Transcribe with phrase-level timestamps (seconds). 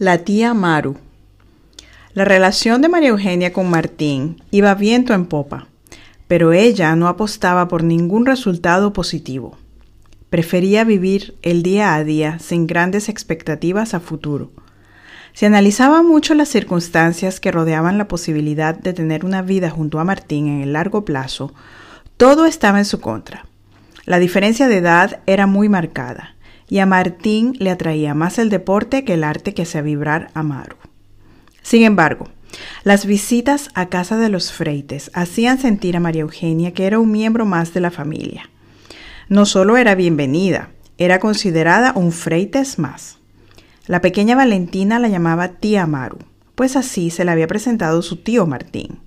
[0.00, 0.96] La tía Maru.
[2.14, 5.66] La relación de María Eugenia con Martín iba viento en popa,
[6.26, 9.58] pero ella no apostaba por ningún resultado positivo.
[10.30, 14.52] Prefería vivir el día a día sin grandes expectativas a futuro.
[15.34, 20.04] Se analizaba mucho las circunstancias que rodeaban la posibilidad de tener una vida junto a
[20.04, 21.52] Martín en el largo plazo.
[22.16, 23.44] Todo estaba en su contra.
[24.06, 26.36] La diferencia de edad era muy marcada
[26.70, 30.44] y a Martín le atraía más el deporte que el arte que hacía vibrar a
[30.44, 30.76] Maru.
[31.62, 32.28] Sin embargo,
[32.84, 37.10] las visitas a casa de los freites hacían sentir a María Eugenia que era un
[37.10, 38.48] miembro más de la familia.
[39.28, 43.18] No solo era bienvenida, era considerada un freites más.
[43.86, 46.18] La pequeña Valentina la llamaba tía Maru,
[46.54, 49.00] pues así se le había presentado su tío Martín.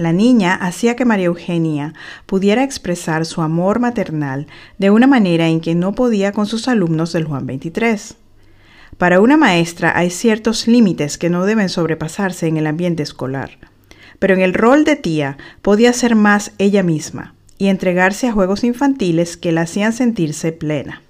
[0.00, 1.92] La niña hacía que María Eugenia
[2.24, 4.46] pudiera expresar su amor maternal
[4.78, 8.14] de una manera en que no podía con sus alumnos del Juan 23.
[8.96, 13.58] Para una maestra hay ciertos límites que no deben sobrepasarse en el ambiente escolar,
[14.18, 18.64] pero en el rol de tía podía ser más ella misma y entregarse a juegos
[18.64, 21.02] infantiles que la hacían sentirse plena.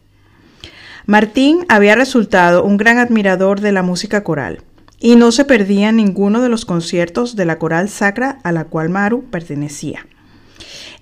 [1.06, 4.64] Martín había resultado un gran admirador de la música coral
[5.00, 8.90] y no se perdía ninguno de los conciertos de la coral sacra a la cual
[8.90, 10.06] Maru pertenecía.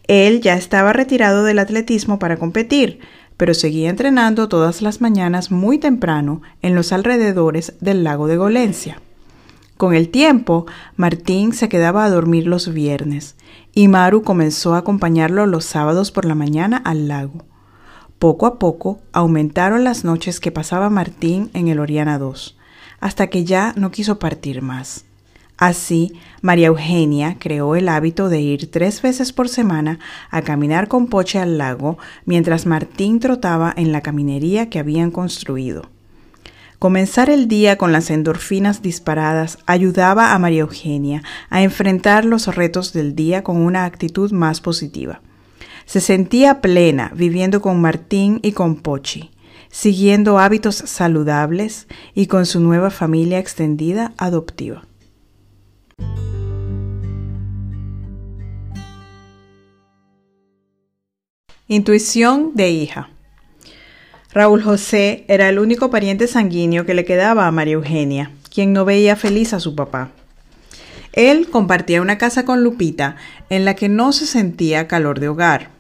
[0.07, 3.01] Él ya estaba retirado del atletismo para competir,
[3.37, 9.03] pero seguía entrenando todas las mañanas muy temprano en los alrededores del lago de Golencia.
[9.77, 13.37] Con el tiempo, Martín se quedaba a dormir los viernes
[13.75, 17.45] y Maru comenzó a acompañarlo los sábados por la mañana al lago.
[18.19, 22.58] Poco a poco aumentaron las noches que pasaba Martín en el Oriana II
[23.01, 25.05] hasta que ya no quiso partir más.
[25.59, 29.99] Así, María Eugenia creó el hábito de ir tres veces por semana
[30.31, 35.91] a caminar con Poche al lago mientras Martín trotaba en la caminería que habían construido.
[36.79, 42.93] Comenzar el día con las endorfinas disparadas ayudaba a María Eugenia a enfrentar los retos
[42.93, 45.21] del día con una actitud más positiva.
[45.87, 49.33] Se sentía plena viviendo con Martín y con Pochi
[49.71, 54.85] siguiendo hábitos saludables y con su nueva familia extendida adoptiva.
[61.71, 63.11] Intuición de hija.
[64.33, 68.85] Raúl José era el único pariente sanguíneo que le quedaba a María Eugenia, quien no
[68.85, 70.11] veía feliz a su papá.
[71.13, 73.17] Él compartía una casa con Lupita
[73.51, 75.78] en la que no se sentía calor de hogar.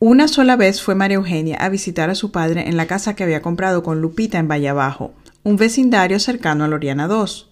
[0.00, 3.24] Una sola vez fue María Eugenia a visitar a su padre en la casa que
[3.24, 7.46] había comprado con Lupita en Valle Abajo, un vecindario cercano a Loriana II.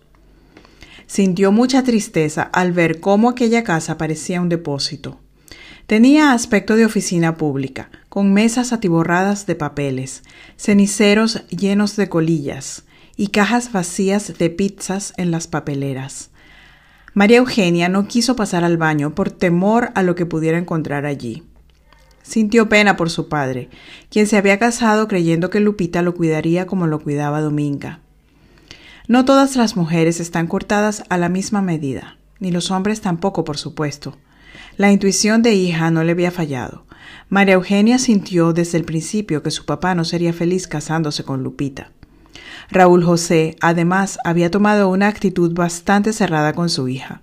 [1.09, 5.19] Sintió mucha tristeza al ver cómo aquella casa parecía un depósito.
[5.89, 10.23] Tenía aspecto de oficina pública, con mesas atiborradas de papeles,
[10.57, 12.85] ceniceros llenos de colillas
[13.17, 16.31] y cajas vacías de pizzas en las papeleras.
[17.13, 21.43] María Eugenia no quiso pasar al baño por temor a lo que pudiera encontrar allí.
[22.27, 23.71] Sintió pena por su padre,
[24.11, 28.01] quien se había casado creyendo que Lupita lo cuidaría como lo cuidaba Dominga.
[29.07, 33.59] No todas las mujeres están cortadas a la misma medida, ni los hombres tampoco, por
[33.59, 34.17] supuesto.
[34.77, 36.85] La intuición de hija no le había fallado.
[37.29, 41.93] María Eugenia sintió desde el principio que su papá no sería feliz casándose con Lupita.
[42.71, 47.21] Raúl José, además, había tomado una actitud bastante cerrada con su hija.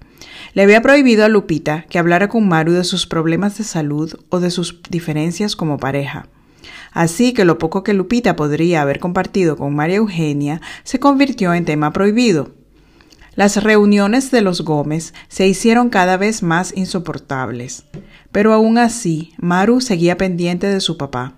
[0.54, 4.40] Le había prohibido a Lupita que hablara con Maru de sus problemas de salud o
[4.40, 6.28] de sus diferencias como pareja.
[6.92, 11.66] Así que lo poco que Lupita podría haber compartido con María Eugenia se convirtió en
[11.66, 12.52] tema prohibido.
[13.36, 17.86] Las reuniones de los Gómez se hicieron cada vez más insoportables,
[18.32, 21.34] pero aún así Maru seguía pendiente de su papá.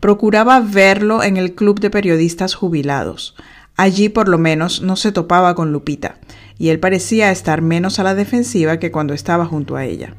[0.00, 3.34] Procuraba verlo en el club de periodistas jubilados.
[3.76, 6.18] Allí por lo menos no se topaba con Lupita,
[6.58, 10.14] y él parecía estar menos a la defensiva que cuando estaba junto a ella.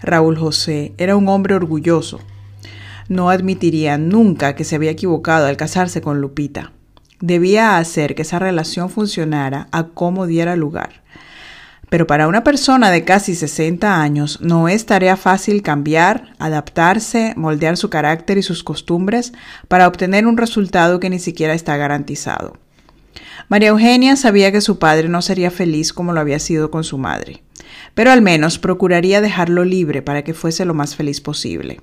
[0.00, 2.20] Raúl José era un hombre orgulloso.
[3.08, 6.72] No admitiría nunca que se había equivocado al casarse con Lupita.
[7.20, 11.02] Debía hacer que esa relación funcionara a como diera lugar.
[11.88, 17.76] Pero para una persona de casi 60 años no es tarea fácil cambiar, adaptarse, moldear
[17.76, 19.32] su carácter y sus costumbres
[19.68, 22.58] para obtener un resultado que ni siquiera está garantizado.
[23.48, 26.98] María Eugenia sabía que su padre no sería feliz como lo había sido con su
[26.98, 27.42] madre,
[27.94, 31.80] pero al menos procuraría dejarlo libre para que fuese lo más feliz posible.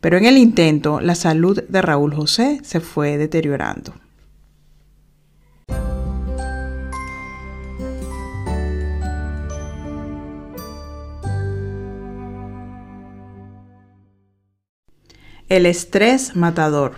[0.00, 3.94] Pero en el intento, la salud de Raúl José se fue deteriorando.
[15.50, 16.94] El estrés matador.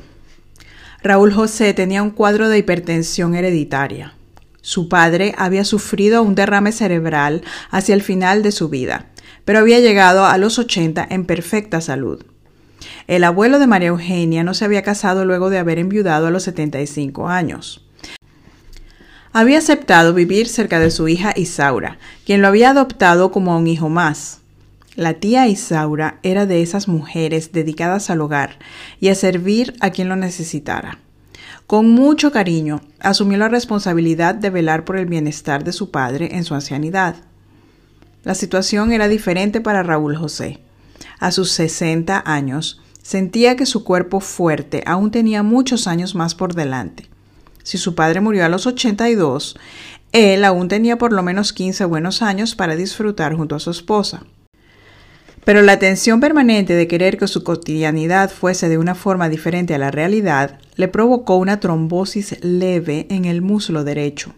[1.03, 4.15] Raúl José tenía un cuadro de hipertensión hereditaria.
[4.61, 9.07] Su padre había sufrido un derrame cerebral hacia el final de su vida,
[9.45, 12.25] pero había llegado a los 80 en perfecta salud.
[13.09, 16.45] El abuelo de María Eugenia no se había casado luego de haber enviudado a los
[16.45, 17.85] 75 años.
[19.33, 23.89] Había aceptado vivir cerca de su hija Isaura, quien lo había adoptado como un hijo
[23.89, 24.41] más.
[24.97, 28.59] La tía Isaura era de esas mujeres dedicadas al hogar
[28.99, 30.99] y a servir a quien lo necesitara.
[31.67, 36.45] Con mucho cariño, asumió la responsabilidad de velar por el bienestar de su padre en
[36.45, 37.17] su ancianidad.
[38.25, 40.61] La situación era diferente para Raúl José.
[41.19, 46.55] A sus 60 años, sentía que su cuerpo fuerte aún tenía muchos años más por
[46.55, 47.11] delante.
[47.63, 49.59] Si su padre murió a los 82,
[50.13, 54.23] él aún tenía por lo menos 15 buenos años para disfrutar junto a su esposa.
[55.47, 59.79] Pero la tensión permanente de querer que su cotidianidad fuese de una forma diferente a
[59.79, 64.35] la realidad le provocó una trombosis leve en el muslo derecho.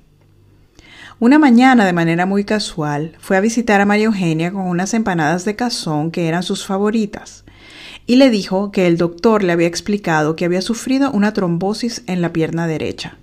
[1.19, 5.47] Una mañana, de manera muy casual, fue a visitar a María Eugenia con unas empanadas
[5.47, 7.47] de cazón que eran sus favoritas,
[8.07, 12.21] y le dijo que el doctor le había explicado que había sufrido una trombosis en
[12.21, 13.17] la pierna derecha.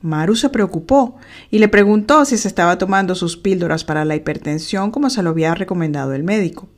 [0.00, 1.18] Maru se preocupó
[1.50, 5.28] y le preguntó si se estaba tomando sus píldoras para la hipertensión como se lo
[5.28, 6.68] había recomendado el médico.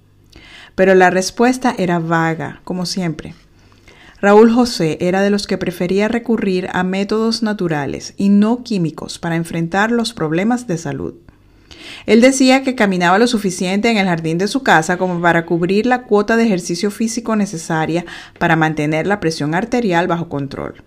[0.75, 3.35] Pero la respuesta era vaga, como siempre.
[4.21, 9.37] Raúl José era de los que prefería recurrir a métodos naturales y no químicos para
[9.37, 11.15] enfrentar los problemas de salud.
[12.07, 15.87] Él decía que caminaba lo suficiente en el jardín de su casa como para cubrir
[15.87, 18.05] la cuota de ejercicio físico necesaria
[18.39, 20.83] para mantener la presión arterial bajo control.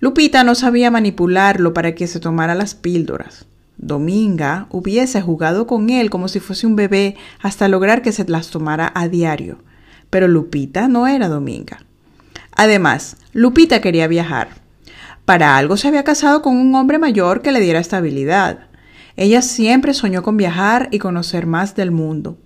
[0.00, 3.46] Lupita no sabía manipularlo para que se tomara las píldoras.
[3.78, 8.50] Dominga hubiese jugado con él como si fuese un bebé hasta lograr que se las
[8.50, 9.58] tomara a diario.
[10.08, 11.78] Pero Lupita no era Dominga.
[12.52, 14.48] Además, Lupita quería viajar.
[15.26, 18.60] Para algo se había casado con un hombre mayor que le diera estabilidad.
[19.16, 22.38] Ella siempre soñó con viajar y conocer más del mundo.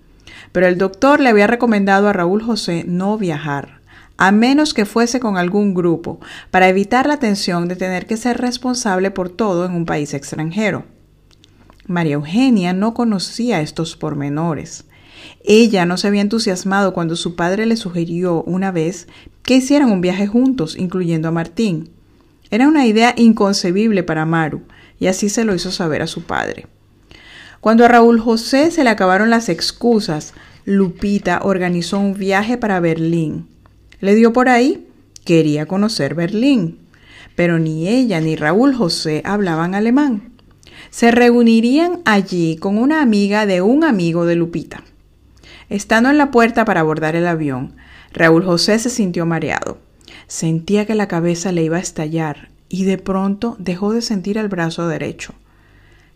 [0.51, 3.81] Pero el doctor le había recomendado a Raúl José no viajar,
[4.17, 6.19] a menos que fuese con algún grupo,
[6.49, 10.85] para evitar la tensión de tener que ser responsable por todo en un país extranjero.
[11.91, 14.85] María Eugenia no conocía estos pormenores.
[15.43, 19.07] Ella no se había entusiasmado cuando su padre le sugirió una vez
[19.43, 21.89] que hicieran un viaje juntos, incluyendo a Martín.
[22.49, 24.61] Era una idea inconcebible para Maru,
[24.99, 26.67] y así se lo hizo saber a su padre.
[27.59, 30.33] Cuando a Raúl José se le acabaron las excusas,
[30.65, 33.47] Lupita organizó un viaje para Berlín.
[33.99, 34.87] Le dio por ahí,
[35.25, 36.79] quería conocer Berlín,
[37.35, 40.30] pero ni ella ni Raúl José hablaban alemán.
[40.91, 44.83] Se reunirían allí con una amiga de un amigo de Lupita.
[45.69, 47.77] Estando en la puerta para abordar el avión,
[48.11, 49.77] Raúl José se sintió mareado.
[50.27, 54.49] Sentía que la cabeza le iba a estallar y de pronto dejó de sentir el
[54.49, 55.33] brazo derecho.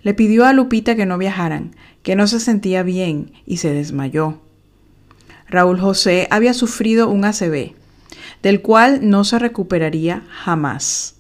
[0.02, 1.74] Le pidió a Lupita que no viajaran,
[2.04, 4.42] que no se sentía bien y se desmayó.
[5.48, 7.76] Raúl José había sufrido un ACV,
[8.44, 11.15] del cual no se recuperaría jamás.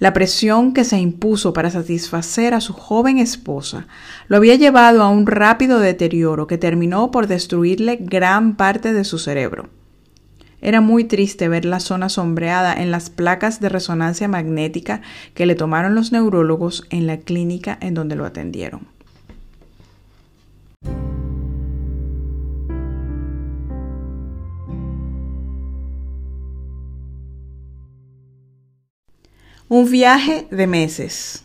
[0.00, 3.86] La presión que se impuso para satisfacer a su joven esposa
[4.28, 9.18] lo había llevado a un rápido deterioro que terminó por destruirle gran parte de su
[9.18, 9.68] cerebro.
[10.62, 15.02] Era muy triste ver la zona sombreada en las placas de resonancia magnética
[15.34, 18.88] que le tomaron los neurólogos en la clínica en donde lo atendieron.
[29.72, 31.44] Un viaje de meses.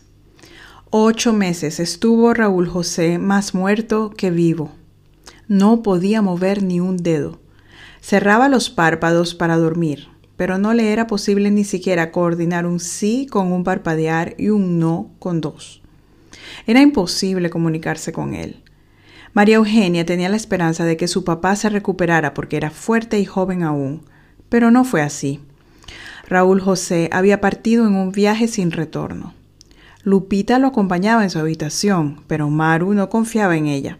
[0.90, 4.72] Ocho meses estuvo Raúl José más muerto que vivo.
[5.46, 7.38] No podía mover ni un dedo.
[8.00, 13.28] Cerraba los párpados para dormir, pero no le era posible ni siquiera coordinar un sí
[13.30, 15.80] con un parpadear y un no con dos.
[16.66, 18.64] Era imposible comunicarse con él.
[19.34, 23.24] María Eugenia tenía la esperanza de que su papá se recuperara porque era fuerte y
[23.24, 24.02] joven aún,
[24.48, 25.42] pero no fue así.
[26.28, 29.34] Raúl José había partido en un viaje sin retorno.
[30.02, 33.98] Lupita lo acompañaba en su habitación, pero Maru no confiaba en ella.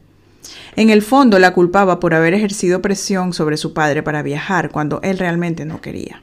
[0.77, 5.01] En el fondo la culpaba por haber ejercido presión sobre su padre para viajar cuando
[5.03, 6.23] él realmente no quería.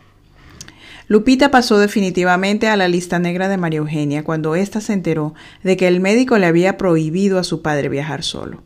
[1.08, 5.34] Lupita pasó definitivamente a la lista negra de María Eugenia cuando ésta se enteró
[5.64, 8.64] de que el médico le había prohibido a su padre viajar solo.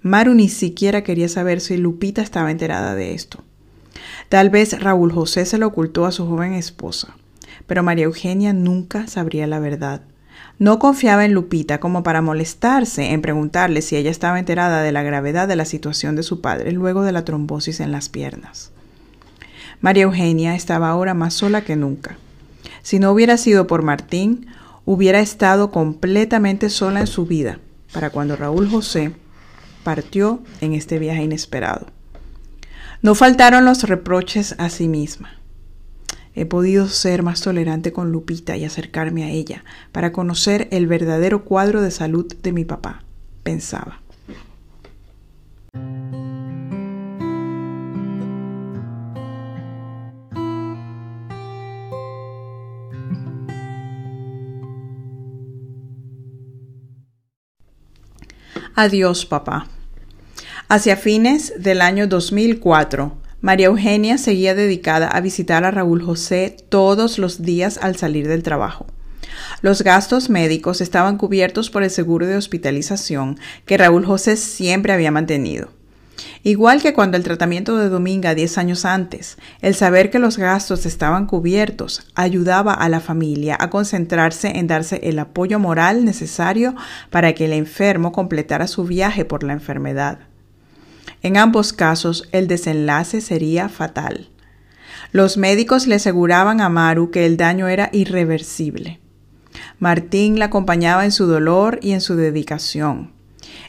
[0.00, 3.44] Maru ni siquiera quería saber si Lupita estaba enterada de esto.
[4.32, 7.18] Tal vez Raúl José se lo ocultó a su joven esposa,
[7.66, 10.00] pero María Eugenia nunca sabría la verdad.
[10.58, 15.02] No confiaba en Lupita como para molestarse en preguntarle si ella estaba enterada de la
[15.02, 18.70] gravedad de la situación de su padre luego de la trombosis en las piernas.
[19.82, 22.16] María Eugenia estaba ahora más sola que nunca.
[22.80, 24.46] Si no hubiera sido por Martín,
[24.86, 27.58] hubiera estado completamente sola en su vida
[27.92, 29.12] para cuando Raúl José
[29.84, 31.88] partió en este viaje inesperado.
[33.02, 35.32] No faltaron los reproches a sí misma.
[36.36, 41.44] He podido ser más tolerante con Lupita y acercarme a ella para conocer el verdadero
[41.44, 43.02] cuadro de salud de mi papá,
[43.42, 44.00] pensaba.
[58.76, 59.66] Adiós, papá.
[60.74, 63.12] Hacia fines del año 2004,
[63.42, 68.42] María Eugenia seguía dedicada a visitar a Raúl José todos los días al salir del
[68.42, 68.86] trabajo.
[69.60, 75.10] Los gastos médicos estaban cubiertos por el seguro de hospitalización que Raúl José siempre había
[75.10, 75.68] mantenido.
[76.42, 80.86] Igual que cuando el tratamiento de Dominga diez años antes, el saber que los gastos
[80.86, 86.74] estaban cubiertos ayudaba a la familia a concentrarse en darse el apoyo moral necesario
[87.10, 90.31] para que el enfermo completara su viaje por la enfermedad.
[91.22, 94.28] En ambos casos, el desenlace sería fatal.
[95.12, 99.00] Los médicos le aseguraban a Maru que el daño era irreversible.
[99.78, 103.12] Martín la acompañaba en su dolor y en su dedicación.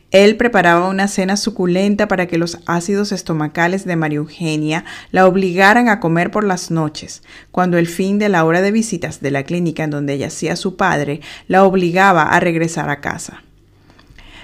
[0.09, 5.89] Él preparaba una cena suculenta para que los ácidos estomacales de María Eugenia la obligaran
[5.89, 9.43] a comer por las noches, cuando el fin de la hora de visitas de la
[9.43, 13.43] clínica en donde yacía su padre la obligaba a regresar a casa.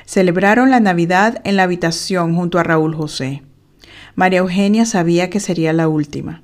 [0.09, 3.43] Celebraron la Navidad en la habitación junto a Raúl José.
[4.15, 6.41] María Eugenia sabía que sería la última.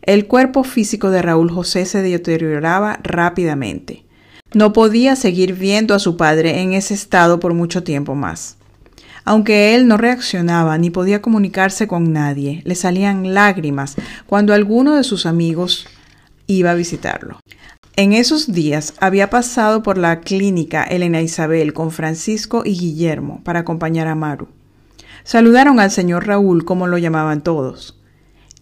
[0.00, 4.06] El cuerpo físico de Raúl José se deterioraba rápidamente.
[4.54, 8.56] No podía seguir viendo a su padre en ese estado por mucho tiempo más.
[9.26, 13.94] Aunque él no reaccionaba ni podía comunicarse con nadie, le salían lágrimas
[14.26, 15.86] cuando alguno de sus amigos
[16.46, 17.40] iba a visitarlo.
[17.94, 23.60] En esos días había pasado por la clínica Elena Isabel con Francisco y Guillermo para
[23.60, 24.48] acompañar a Maru.
[25.24, 28.00] Saludaron al señor Raúl como lo llamaban todos.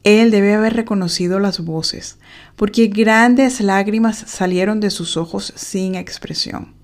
[0.03, 2.19] Él debe haber reconocido las voces,
[2.57, 6.75] porque grandes lágrimas salieron de sus ojos sin expresión.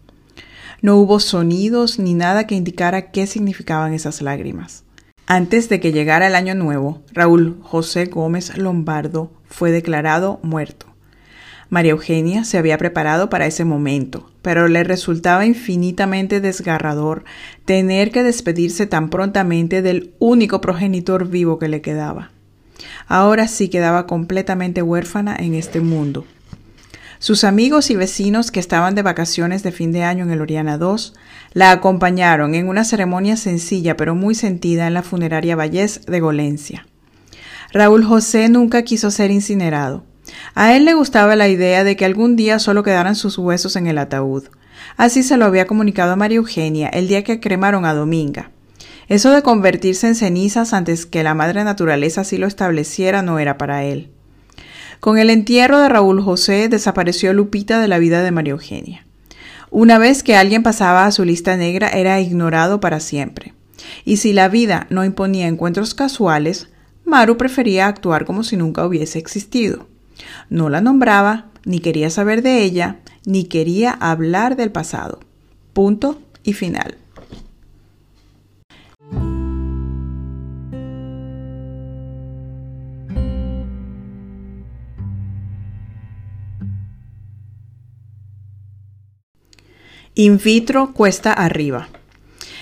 [0.83, 4.85] No hubo sonidos ni nada que indicara qué significaban esas lágrimas.
[5.27, 10.96] Antes de que llegara el año nuevo, Raúl José Gómez Lombardo fue declarado muerto.
[11.69, 17.25] María Eugenia se había preparado para ese momento, pero le resultaba infinitamente desgarrador
[17.65, 22.31] tener que despedirse tan prontamente del único progenitor vivo que le quedaba.
[23.09, 26.25] Ahora sí quedaba completamente huérfana en este mundo.
[27.19, 30.79] Sus amigos y vecinos que estaban de vacaciones de fin de año en el Oriana
[30.81, 31.13] II
[31.55, 36.87] la acompañaron en una ceremonia sencilla pero muy sentida en la funeraria Vallés de Golencia.
[37.73, 40.05] Raúl José nunca quiso ser incinerado.
[40.55, 43.87] A él le gustaba la idea de que algún día solo quedaran sus huesos en
[43.87, 44.45] el ataúd.
[44.97, 48.51] Así se lo había comunicado a María Eugenia el día que cremaron a Dominga.
[49.09, 53.57] Eso de convertirse en cenizas antes que la madre naturaleza así lo estableciera no era
[53.57, 54.11] para él.
[54.99, 59.07] Con el entierro de Raúl José desapareció Lupita de la vida de María Eugenia.
[59.71, 63.53] Una vez que alguien pasaba a su lista negra era ignorado para siempre.
[64.05, 66.71] Y si la vida no imponía encuentros casuales,
[67.05, 69.87] Maru prefería actuar como si nunca hubiese existido.
[70.49, 75.21] No la nombraba, ni quería saber de ella, ni quería hablar del pasado.
[75.73, 76.97] Punto y final.
[90.19, 91.89] In vitro cuesta arriba.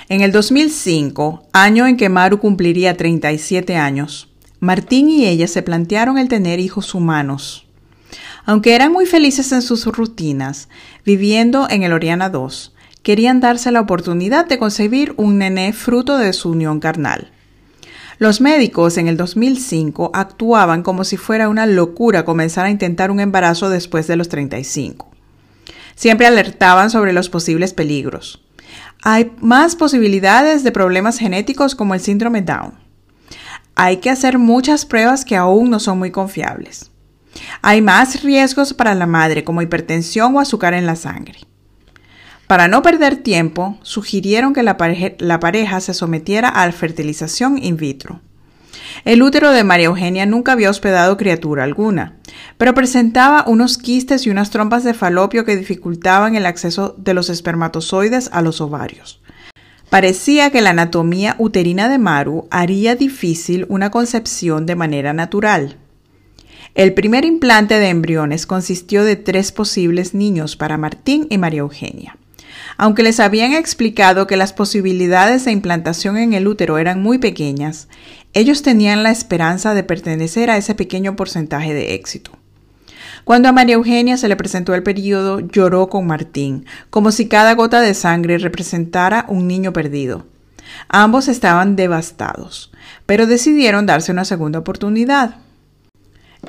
[0.08, 4.28] En el 2005, año en que Maru cumpliría 37 años,
[4.64, 7.66] Martín y ella se plantearon el tener hijos humanos.
[8.47, 10.68] Aunque eran muy felices en sus rutinas,
[11.04, 16.33] viviendo en el Oriana II, querían darse la oportunidad de concebir un nené fruto de
[16.33, 17.30] su unión carnal.
[18.18, 23.21] Los médicos en el 2005 actuaban como si fuera una locura comenzar a intentar un
[23.21, 25.11] embarazo después de los 35.
[25.97, 28.42] Siempre alertaban sobre los posibles peligros.
[29.02, 32.84] Hay más posibilidades de problemas genéticos como el síndrome Down.
[33.76, 36.90] Hay que hacer muchas pruebas que aún no son muy confiables.
[37.62, 41.40] Hay más riesgos para la madre como hipertensión o azúcar en la sangre.
[42.47, 48.21] Para no perder tiempo, sugirieron que la pareja, se sometiera a la fertilización in vitro.
[49.04, 52.19] El útero de María Eugenia nunca había hospedado criatura alguna,
[52.59, 57.28] pero presentaba unos quistes y unas trompas de falopio que dificultaban el acceso de los
[57.28, 59.24] espermatozoides a los ovarios.
[59.94, 65.76] Parecía que la anatomía uterina de Maru haría difícil una concepción de manera natural.
[66.74, 72.16] El primer implante de embriones consistió de tres posibles niños para Martín y María Eugenia.
[72.76, 77.86] Aunque les habían explicado que las posibilidades de implantación en el útero eran muy pequeñas,
[78.32, 82.32] ellos tenían la esperanza de pertenecer a ese pequeño porcentaje de éxito.
[83.25, 87.54] Cuando a María Eugenia se le presentó el periodo, lloró con Martín, como si cada
[87.54, 90.26] gota de sangre representara un niño perdido.
[90.88, 92.71] Ambos estaban devastados,
[93.07, 95.37] pero decidieron darse una segunda oportunidad.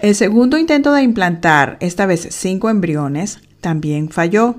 [0.01, 4.55] El segundo intento de implantar, esta vez cinco embriones, también falló.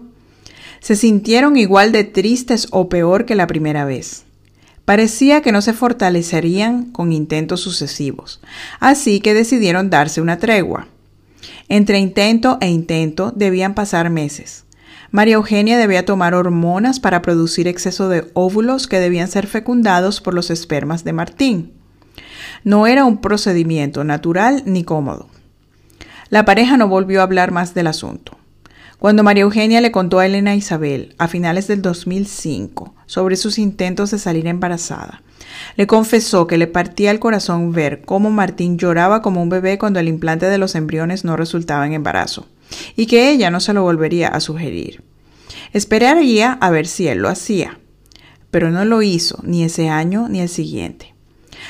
[0.81, 4.25] Se sintieron igual de tristes o peor que la primera vez.
[4.87, 8.41] Parecía que no se fortalecerían con intentos sucesivos,
[8.81, 10.87] así que decidieron darse una tregua.
[11.69, 14.65] Entre intento e intento debían pasar meses.
[15.11, 20.35] María Eugenia debía tomar hormonas para producir exceso de óvulos que debían ser fecundados por
[20.35, 21.73] los espermas de Martín.
[22.65, 25.29] No era un procedimiento natural ni cómodo.
[26.29, 28.37] La pareja no volvió a hablar más del asunto.
[28.99, 34.11] Cuando María Eugenia le contó a Elena Isabel, a finales del 2005, sobre sus intentos
[34.11, 35.23] de salir embarazada,
[35.77, 40.01] le confesó que le partía el corazón ver cómo Martín lloraba como un bebé cuando
[40.01, 42.47] el implante de los embriones no resultaba en embarazo,
[42.97, 45.03] y que ella no se lo volvería a sugerir.
[45.73, 47.79] Esperaría a ver si él lo hacía,
[48.51, 51.15] pero no lo hizo ni ese año ni el siguiente.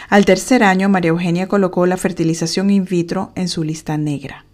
[0.09, 4.45] Al tercer año, María Eugenia colocó la fertilización in vitro en su lista negra.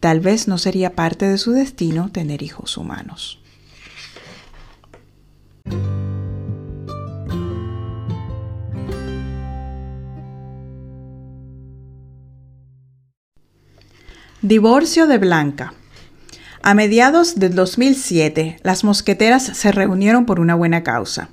[0.00, 3.40] Tal vez no sería parte de su destino tener hijos humanos.
[14.42, 15.74] Divorcio de Blanca.
[16.62, 21.28] A mediados del 2007, las mosqueteras se reunieron por una buena causa.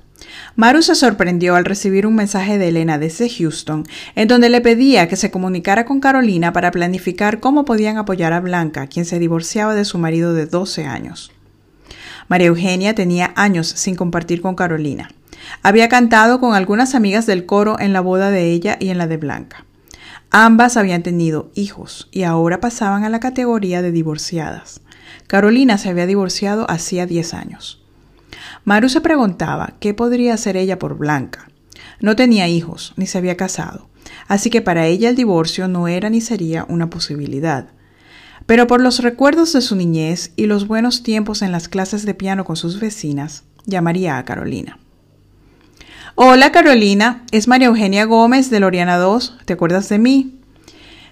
[0.56, 5.08] Maru se sorprendió al recibir un mensaje de Elena desde Houston, en donde le pedía
[5.08, 9.74] que se comunicara con Carolina para planificar cómo podían apoyar a Blanca, quien se divorciaba
[9.74, 11.32] de su marido de 12 años.
[12.28, 15.10] María Eugenia tenía años sin compartir con Carolina.
[15.62, 19.06] Había cantado con algunas amigas del coro en la boda de ella y en la
[19.06, 19.64] de Blanca.
[20.30, 24.82] Ambas habían tenido hijos y ahora pasaban a la categoría de divorciadas.
[25.26, 27.82] Carolina se había divorciado hacía 10 años.
[28.64, 31.48] Maru se preguntaba qué podría hacer ella por Blanca.
[32.00, 33.88] No tenía hijos ni se había casado,
[34.26, 37.68] así que para ella el divorcio no era ni sería una posibilidad.
[38.44, 42.14] Pero por los recuerdos de su niñez y los buenos tiempos en las clases de
[42.14, 44.78] piano con sus vecinas, llamaría a Carolina.
[46.20, 50.34] Hola Carolina, es María Eugenia Gómez de Loriana 2, ¿te acuerdas de mí?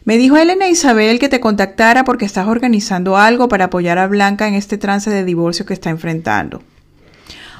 [0.02, 4.48] Me dijo Elena Isabel que te contactara porque estás organizando algo para apoyar a Blanca
[4.48, 6.60] en este trance de divorcio que está enfrentando.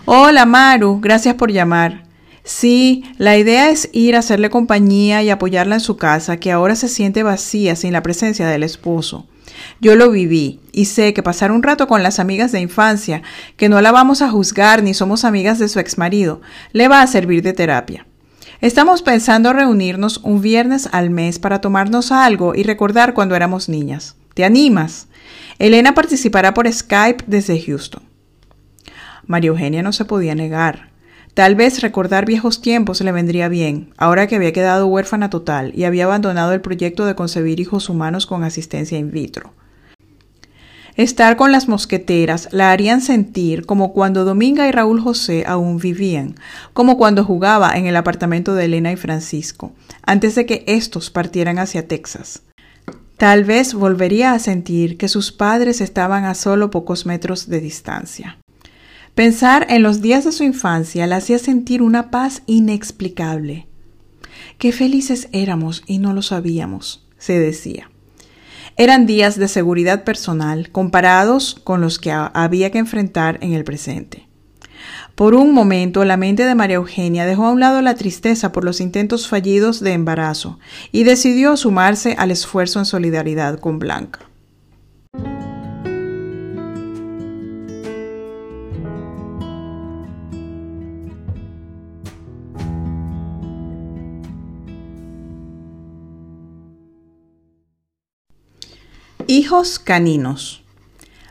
[0.07, 2.03] Hola Maru, gracias por llamar.
[2.43, 6.75] Sí, la idea es ir a hacerle compañía y apoyarla en su casa, que ahora
[6.75, 9.25] se siente vacía sin la presencia del esposo.
[9.81, 13.23] Yo lo viví y sé que pasar un rato con las amigas de infancia,
[13.57, 16.41] que no la vamos a juzgar ni somos amigas de su exmarido,
[16.73, 18.07] le va a servir de terapia.
[18.61, 24.17] Estamos pensando reunirnos un viernes al mes para tomarnos algo y recordar cuando éramos niñas.
[24.35, 25.09] ¿Te animas?
[25.59, 28.03] Elena participará por Skype desde Houston.
[29.27, 30.91] María Eugenia no se podía negar.
[31.37, 35.85] Tal vez recordar viejos tiempos le vendría bien, ahora que había quedado huérfana total y
[35.85, 39.53] había abandonado el proyecto de concebir hijos humanos con asistencia in vitro.
[40.95, 46.37] Estar con las mosqueteras la harían sentir como cuando Dominga y Raúl José aún vivían,
[46.73, 49.75] como cuando jugaba en el apartamento de Elena y Francisco,
[50.07, 52.45] antes de que éstos partieran hacia Texas.
[53.19, 58.39] Tal vez volvería a sentir que sus padres estaban a solo pocos metros de distancia.
[59.17, 63.67] Pensar en los días de su infancia la hacía sentir una paz inexplicable.
[64.59, 67.91] Qué felices éramos y no lo sabíamos, se decía.
[68.77, 74.29] Eran días de seguridad personal comparados con los que había que enfrentar en el presente.
[75.15, 78.65] Por un momento la mente de María Eugenia dejó a un lado la tristeza por
[78.65, 80.59] los intentos fallidos de embarazo
[80.93, 84.29] y decidió sumarse al esfuerzo en solidaridad con Blanca.
[99.29, 100.63] Hijos caninos.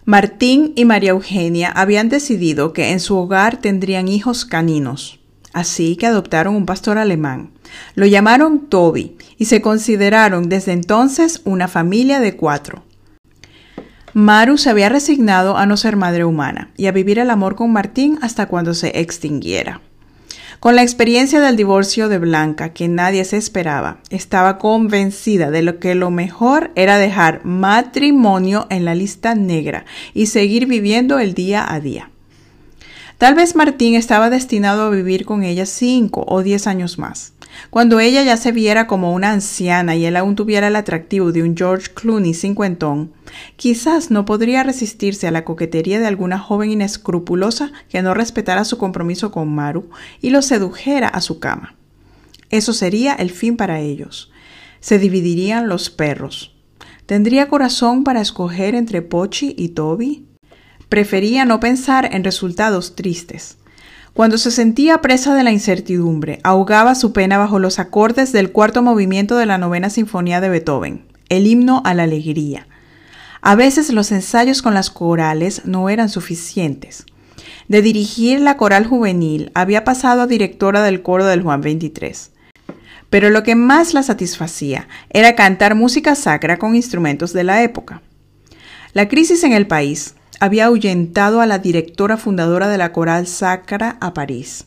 [0.03, 5.21] Martín y María Eugenia habían decidido que en su hogar tendrían hijos caninos,
[5.53, 7.51] así que adoptaron un pastor alemán.
[7.95, 12.83] Lo llamaron Toby y se consideraron desde entonces una familia de cuatro.
[14.13, 17.71] Maru se había resignado a no ser madre humana y a vivir el amor con
[17.71, 19.79] Martín hasta cuando se extinguiera.
[20.59, 25.79] Con la experiencia del divorcio de Blanca, que nadie se esperaba, estaba convencida de lo
[25.79, 31.71] que lo mejor era dejar matrimonio en la lista negra y seguir viviendo el día
[31.71, 32.09] a día.
[33.17, 37.34] Tal vez Martín estaba destinado a vivir con ella cinco o diez años más.
[37.69, 41.43] Cuando ella ya se viera como una anciana y él aún tuviera el atractivo de
[41.43, 43.13] un George Clooney cincuentón,
[43.55, 48.77] quizás no podría resistirse a la coquetería de alguna joven inescrupulosa que no respetara su
[48.77, 49.89] compromiso con Maru
[50.21, 51.75] y lo sedujera a su cama.
[52.49, 54.31] Eso sería el fin para ellos.
[54.79, 56.55] Se dividirían los perros.
[57.05, 60.25] ¿Tendría corazón para escoger entre Pochi y Toby?
[60.89, 63.57] Prefería no pensar en resultados tristes.
[64.15, 68.81] Cuando se sentía presa de la incertidumbre, ahogaba su pena bajo los acordes del cuarto
[68.81, 72.65] movimiento de la novena sinfonía de Beethoven, el himno a la alegría.
[73.41, 77.05] A veces los ensayos con las corales no eran suficientes.
[77.67, 82.31] De dirigir la coral juvenil había pasado a directora del coro del Juan 23.
[83.09, 88.01] Pero lo que más la satisfacía era cantar música sacra con instrumentos de la época.
[88.93, 93.97] La crisis en el país, había ahuyentado a la directora fundadora de la Coral Sacra
[93.99, 94.65] a París.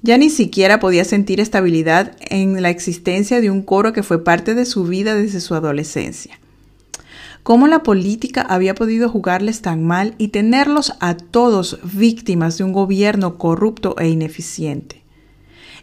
[0.00, 4.54] Ya ni siquiera podía sentir estabilidad en la existencia de un coro que fue parte
[4.54, 6.38] de su vida desde su adolescencia.
[7.42, 12.72] ¿Cómo la política había podido jugarles tan mal y tenerlos a todos víctimas de un
[12.72, 15.02] gobierno corrupto e ineficiente?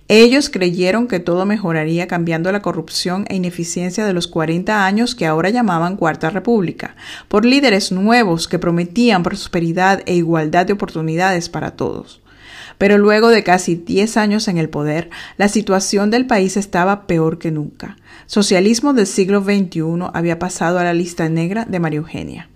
[0.07, 5.25] Ellos creyeron que todo mejoraría cambiando la corrupción e ineficiencia de los 40 años que
[5.25, 6.95] ahora llamaban Cuarta República,
[7.27, 12.21] por líderes nuevos que prometían prosperidad e igualdad de oportunidades para todos.
[12.77, 17.39] Pero luego de casi 10 años en el poder, la situación del país estaba peor
[17.39, 17.97] que nunca.
[18.27, 22.49] Socialismo del siglo XXI había pasado a la lista negra de María Eugenia.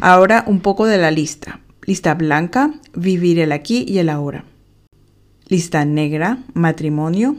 [0.00, 1.60] Ahora un poco de la lista.
[1.84, 4.44] Lista blanca, vivir el aquí y el ahora
[5.48, 7.36] lista negra, matrimonio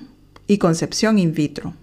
[0.48, 1.74] y concepción in vitro.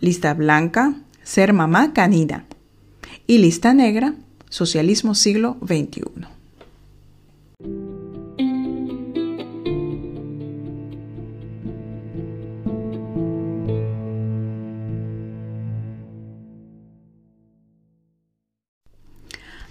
[0.00, 2.44] Lista blanca, ser mamá canina.
[3.26, 4.14] Y lista negra,
[4.48, 6.02] socialismo siglo XXI.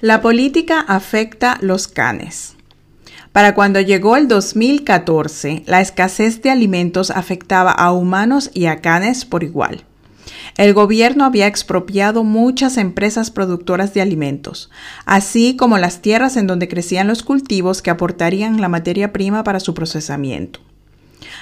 [0.01, 2.54] La política afecta los canes.
[3.35, 9.25] Para cuando llegó el 2014, la escasez de alimentos afectaba a humanos y a canes
[9.25, 9.83] por igual.
[10.55, 14.69] El gobierno había expropiado muchas empresas productoras de alimentos,
[15.05, 19.59] así como las tierras en donde crecían los cultivos que aportarían la materia prima para
[19.59, 20.61] su procesamiento.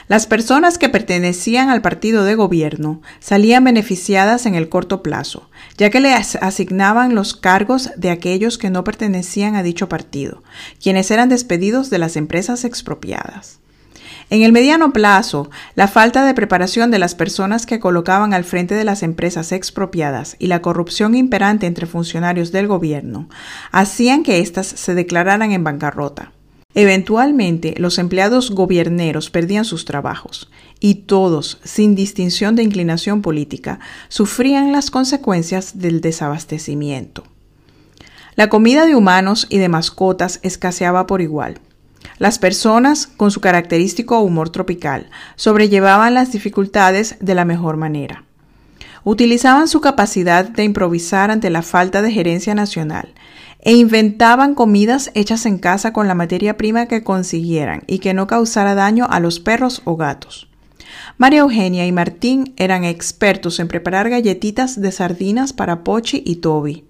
[0.08, 5.90] Las personas que pertenecían al partido de gobierno salían beneficiadas en el corto plazo, ya
[5.90, 10.44] que les asignaban los cargos de aquellos que no pertenecían a dicho partido,
[10.82, 13.60] quienes eran despedidos de las empresas expropiadas.
[14.30, 18.76] En el mediano plazo, la falta de preparación de las personas que colocaban al frente
[18.76, 23.30] de las empresas expropiadas y la corrupción imperante entre funcionarios del gobierno
[23.72, 26.33] hacían que éstas se declararan en bancarrota.
[26.76, 34.72] Eventualmente, los empleados gobierneros perdían sus trabajos y todos, sin distinción de inclinación política, sufrían
[34.72, 37.24] las consecuencias del desabastecimiento.
[38.36, 41.60] La comida de humanos y de mascotas escaseaba por igual.
[42.18, 48.24] Las personas, con su característico humor tropical, sobrellevaban las dificultades de la mejor manera.
[49.04, 53.14] Utilizaban su capacidad de improvisar ante la falta de gerencia nacional
[53.66, 58.28] e inventaban comidas hechas en casa con la materia prima que consiguieran y que no
[58.28, 60.50] causara daño a los perros o gatos.
[61.18, 66.84] María Eugenia y Martín eran expertos en preparar galletitas de sardinas para Pochi y Toby.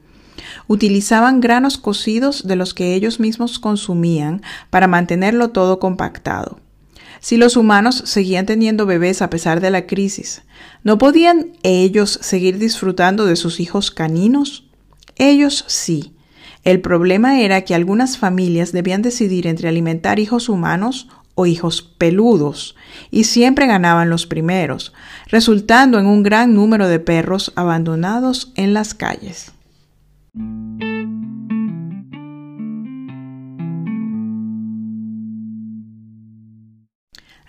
[0.68, 6.60] Utilizaban granos cocidos de los que ellos mismos consumían para mantenerlo todo compactado.
[7.20, 10.42] Si los humanos seguían teniendo bebés a pesar de la crisis,
[10.84, 14.66] ¿no podían ellos seguir disfrutando de sus hijos caninos?
[15.16, 16.14] Ellos sí,
[16.64, 22.76] el problema era que algunas familias debían decidir entre alimentar hijos humanos o hijos peludos,
[23.12, 24.94] y siempre ganaban los primeros,
[25.28, 29.52] resultando en un gran número de perros abandonados en las calles.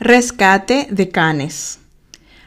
[0.00, 1.78] Rescate de canes.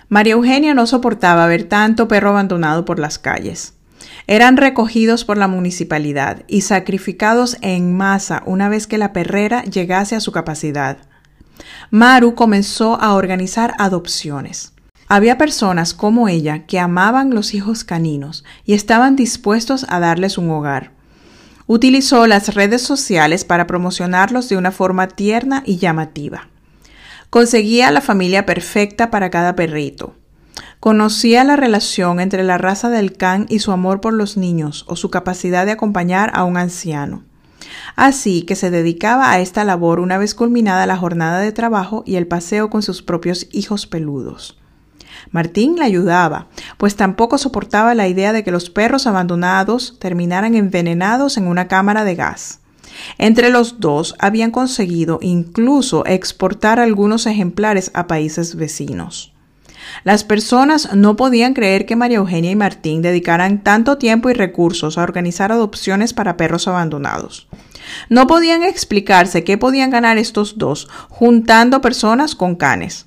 [0.10, 3.77] María Eugenia no soportaba ver tanto perro abandonado por las calles
[4.28, 10.16] eran recogidos por la municipalidad y sacrificados en masa una vez que la perrera llegase
[10.16, 10.98] a su capacidad.
[11.90, 14.74] Maru comenzó a organizar adopciones.
[15.08, 20.50] Había personas como ella que amaban los hijos caninos y estaban dispuestos a darles un
[20.52, 20.92] hogar.
[21.66, 26.50] Utilizó las redes sociales para promocionarlos de una forma tierna y llamativa.
[27.30, 30.16] Conseguía la familia perfecta para cada perrito.
[30.80, 34.96] Conocía la relación entre la raza del can y su amor por los niños o
[34.96, 37.24] su capacidad de acompañar a un anciano.
[37.96, 42.16] Así que se dedicaba a esta labor una vez culminada la jornada de trabajo y
[42.16, 44.58] el paseo con sus propios hijos peludos.
[45.32, 51.38] Martín la ayudaba, pues tampoco soportaba la idea de que los perros abandonados terminaran envenenados
[51.38, 52.60] en una cámara de gas.
[53.18, 59.34] Entre los dos habían conseguido incluso exportar algunos ejemplares a países vecinos.
[60.04, 64.98] Las personas no podían creer que María Eugenia y Martín dedicaran tanto tiempo y recursos
[64.98, 67.48] a organizar adopciones para perros abandonados.
[68.10, 73.06] No podían explicarse qué podían ganar estos dos juntando personas con canes.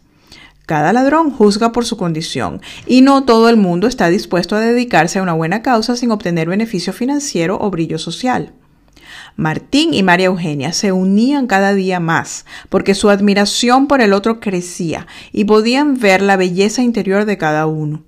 [0.66, 5.18] Cada ladrón juzga por su condición y no todo el mundo está dispuesto a dedicarse
[5.18, 8.52] a una buena causa sin obtener beneficio financiero o brillo social.
[9.36, 14.40] Martín y María Eugenia se unían cada día más porque su admiración por el otro
[14.40, 18.02] crecía y podían ver la belleza interior de cada uno.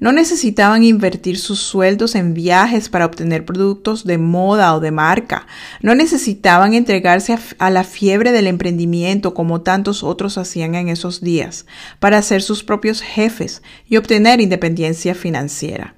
[0.00, 5.46] No necesitaban invertir sus sueldos en viajes para obtener productos de moda o de marca.
[5.82, 11.66] No necesitaban entregarse a, la fiebre del emprendimiento como tantos otros hacían en esos días,
[12.00, 15.94] para ser sus propios jefes y obtener independencia financiera.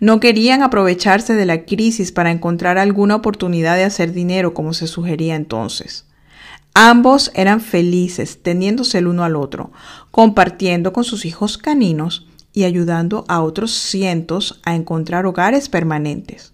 [0.00, 4.86] No querían aprovecharse de la crisis para encontrar alguna oportunidad de hacer dinero como se
[4.86, 6.06] sugería entonces.
[6.74, 9.72] Ambos eran felices teniéndose el uno al otro,
[10.10, 16.52] compartiendo con sus hijos caninos y ayudando a otros cientos a encontrar hogares permanentes.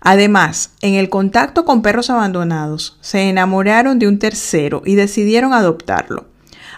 [0.00, 6.26] Además, en el contacto con perros abandonados, se enamoraron de un tercero y decidieron adoptarlo.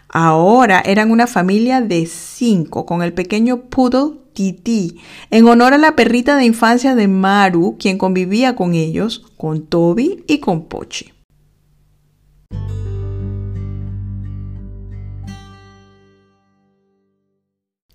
[0.09, 5.01] Ahora eran una familia de cinco con el pequeño poodle Titi,
[5.33, 10.23] en honor a la perrita de infancia de Maru, quien convivía con ellos, con Toby
[10.29, 11.13] y con Pochi.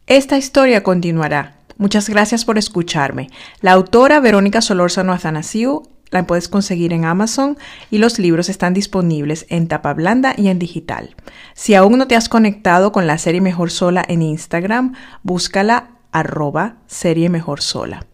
[0.06, 1.56] Esta historia continuará.
[1.77, 3.29] Muchas gracias por escucharme.
[3.62, 7.58] La autora Verónica Solórzano Atanasiu la puedes conseguir en Amazon
[7.89, 11.15] y los libros están disponibles en tapa blanda y en digital.
[11.53, 16.78] Si aún no te has conectado con la serie Mejor Sola en Instagram, búscala arroba
[16.88, 18.06] serie mejor sola.